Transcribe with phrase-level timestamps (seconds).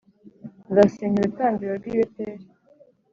[0.69, 2.45] nzasenya urutambiro rw’i Beteli,